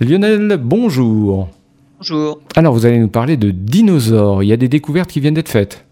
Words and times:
Lionel, 0.00 0.56
bonjour. 0.60 1.48
Bonjour. 1.98 2.40
Alors, 2.56 2.74
vous 2.74 2.84
allez 2.84 2.98
nous 2.98 3.08
parler 3.08 3.36
de 3.36 3.52
dinosaures. 3.52 4.42
Il 4.42 4.48
y 4.48 4.52
a 4.52 4.56
des 4.56 4.68
découvertes 4.68 5.08
qui 5.08 5.20
viennent 5.20 5.34
d'être 5.34 5.48
faites. 5.48 5.84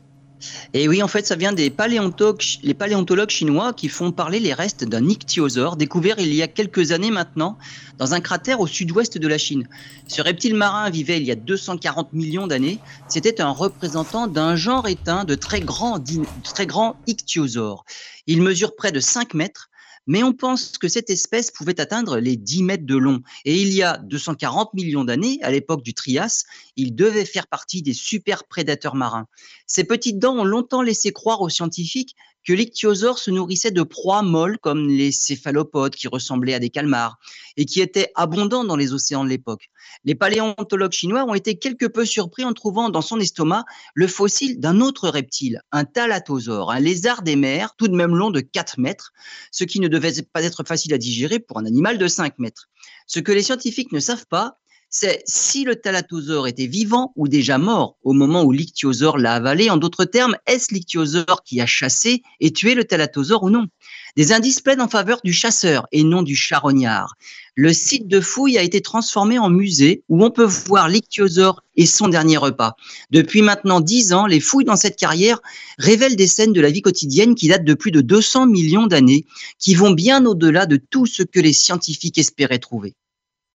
Et 0.75 0.89
oui, 0.89 1.05
en 1.05 1.09
fait, 1.09 1.25
ça 1.25 1.37
vient 1.37 1.53
des 1.53 1.71
paléontologues, 1.71 2.43
les 2.65 2.75
paléontologues 2.75 3.31
chinois 3.31 3.73
qui 3.73 3.89
font 3.89 4.11
parler 4.11 4.41
les 4.41 4.55
restes 4.55 4.83
d'un 4.83 5.09
ichthyosaure 5.09 5.77
découvert 5.77 6.17
il 6.19 6.35
y 6.35 6.43
a 6.43 6.49
quelques 6.49 6.91
années 6.91 7.13
maintenant 7.13 7.59
dans 7.99 8.13
un 8.13 8.21
cratère 8.21 8.59
au 8.59 8.67
sud-ouest 8.67 9.19
de 9.19 9.29
la 9.29 9.39
Chine. 9.39 9.69
Ce 10.09 10.21
reptile 10.21 10.57
marin 10.57 10.91
vivait 10.91 11.19
il 11.19 11.25
y 11.25 11.31
a 11.31 11.37
240 11.37 12.13
millions 12.13 12.49
d'années. 12.49 12.81
C'était 13.07 13.41
un 13.41 13.51
représentant 13.51 14.27
d'un 14.27 14.57
genre 14.57 14.89
éteint 14.89 15.25
de 15.25 15.37
très 15.37 15.61
grands, 15.61 16.01
de 16.01 16.25
très. 16.43 16.67
Il 18.27 18.43
mesure 18.43 18.75
près 18.75 18.91
de 18.91 19.01
5 19.01 19.35
mètres 19.35 19.71
mais 20.07 20.23
on 20.23 20.33
pense 20.33 20.79
que 20.79 20.89
cette 20.89 21.11
espèce 21.11 21.51
pouvait 21.51 21.81
atteindre 21.81 22.19
les 22.19 22.37
10 22.37 22.63
mètres 22.63 22.87
de 22.87 22.97
long. 22.97 23.23
Et 23.45 23.61
il 23.61 23.73
y 23.73 23.83
a 23.83 23.99
240 23.99 24.75
millions 24.75 25.05
d'années, 25.05 25.39
à 25.43 25.51
l'époque 25.51 25.83
du 25.83 25.95
Trias, 25.95 26.45
il 26.77 26.95
devait 26.95 27.25
faire 27.25 27.47
partie 27.47 27.83
des 27.83 27.95
super 27.95 28.45
prédateurs 28.45 28.95
marins. 28.95 29.27
Ces 29.67 29.85
petites 29.85 30.19
dents 30.19 30.37
ont 30.37 30.45
longtemps 30.45 30.83
laissé 30.83 31.13
croire 31.13 31.41
aux 31.41 31.49
scientifiques 31.49 32.17
que 32.47 32.53
l'ichthyosaure 32.53 33.19
se 33.19 33.31
nourrissait 33.31 33.71
de 33.71 33.83
proies 33.83 34.23
molles 34.23 34.59
comme 34.59 34.89
les 34.89 35.13
céphalopodes 35.13 35.95
qui 35.95 36.09
ressemblaient 36.09 36.55
à 36.55 36.59
des 36.59 36.71
calmars 36.71 37.19
et 37.57 37.65
qui 37.65 37.81
étaient 37.81 38.11
abondants 38.15 38.65
dans 38.65 38.77
les 38.77 38.93
océans 38.93 39.25
de 39.25 39.29
l'époque. 39.29 39.71
Les 40.05 40.15
paléontologues 40.15 40.93
chinois 40.93 41.25
ont 41.25 41.35
été 41.35 41.57
quelque 41.57 41.87
peu 41.87 42.05
surpris 42.05 42.45
en 42.45 42.53
trouvant 42.53 42.91
dans 42.91 43.03
son 43.03 43.21
estomac 43.21 43.65
le 43.95 44.07
fossile 44.07 44.61
d'un 44.61 44.81
autre 44.81 45.09
reptile, 45.09 45.61
un 45.71 45.85
thalattosaure, 45.85 46.71
un 46.71 46.81
lézard 46.81 47.23
des 47.23 47.37
mers, 47.37 47.75
tout 47.77 47.89
de 47.89 47.95
même 47.97 48.17
long 48.17 48.31
de 48.31 48.41
4 48.41 48.79
mètres, 48.79 49.13
ce 49.51 49.65
qui 49.65 49.81
ne 49.81 49.89
devait 49.89 50.23
pas 50.33 50.43
être 50.43 50.65
facile 50.65 50.95
à 50.95 50.99
digérer 50.99 51.39
pour 51.39 51.59
un 51.59 51.67
animal 51.67 51.99
de 51.99 52.09
5 52.09 52.39
mètres. 52.39 52.69
Ce 53.07 53.21
que 53.21 53.33
les 53.33 53.43
scientifiques 53.43 53.93
ne 53.93 54.01
savent 54.01 54.27
pas, 54.27 54.59
c'est 54.95 55.23
si 55.25 55.65
le 55.65 55.77
thalattosaure 55.77 56.47
était 56.47 56.67
vivant 56.67 57.15
ou 57.17 57.27
déjà 57.27 57.57
mort 57.57 57.97
au 58.05 58.13
moment 58.13 58.45
où 58.45 58.53
l'ichthyosaure 58.53 59.17
l'a 59.17 59.33
avalé. 59.33 59.71
En 59.71 59.79
d'autres 59.79 60.05
termes, 60.05 60.37
est-ce 60.47 60.75
l'ichthyosaure 60.75 61.43
qui 61.47 61.63
a 61.63 61.67
chassé 61.67 62.23
et 62.41 62.53
tué 62.53 62.75
le 62.75 62.85
thalattosaure 62.85 63.43
ou 63.43 63.49
non? 63.49 63.69
Des 64.17 64.33
indices 64.33 64.61
plaident 64.61 64.83
en 64.83 64.89
faveur 64.89 65.21
du 65.25 65.33
chasseur 65.33 65.87
et 65.93 66.05
non 66.05 66.21
du 66.21 66.37
charognard. 66.37 67.15
Le 67.55 67.73
site 67.73 68.07
de 68.07 68.21
fouille 68.21 68.59
a 68.59 68.63
été 68.63 68.83
transformé 68.83 69.39
en 69.39 69.49
musée 69.49 70.05
où 70.11 70.23
on 70.23 70.31
peut 70.31 70.45
voir 70.45 70.91
l'ichthyosaure 70.91 71.63
et 71.75 71.87
son 71.87 72.09
dernier 72.09 72.37
repas. 72.37 72.77
Depuis 73.11 73.41
maintenant 73.41 73.81
dix 73.81 74.13
ans, 74.13 74.27
les 74.27 74.41
fouilles 74.41 74.67
dans 74.67 74.77
cette 74.77 74.97
carrière 74.97 75.41
révèlent 75.79 76.17
des 76.17 76.29
scènes 76.29 76.53
de 76.53 76.61
la 76.61 76.71
vie 76.71 76.83
quotidienne 76.83 77.35
qui 77.35 77.49
datent 77.49 77.65
de 77.65 77.75
plus 77.75 77.93
de 77.93 78.03
200 78.03 78.47
millions 78.47 78.87
d'années, 78.87 79.25
qui 79.59 79.75
vont 79.75 79.93
bien 79.93 80.27
au-delà 80.27 80.67
de 80.67 80.77
tout 80.77 81.07
ce 81.07 81.23
que 81.23 81.41
les 81.41 81.55
scientifiques 81.55 82.19
espéraient 82.19 82.59
trouver. 82.59 82.95